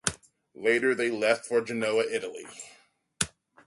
[0.55, 2.47] Later they left for Genoa, Italy.